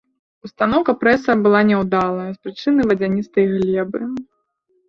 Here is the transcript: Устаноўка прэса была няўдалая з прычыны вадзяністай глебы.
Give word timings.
Устаноўка 0.47 0.95
прэса 1.01 1.35
была 1.43 1.61
няўдалая 1.71 2.25
з 2.31 2.37
прычыны 2.47 2.81
вадзяністай 2.93 3.45
глебы. 3.55 4.01